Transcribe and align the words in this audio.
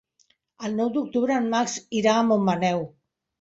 El 0.67 0.71
nou 0.79 0.89
d'octubre 0.95 1.37
en 1.41 1.49
Max 1.51 1.77
irà 2.01 2.15
a 2.15 2.25
Montmaneu. 2.31 2.83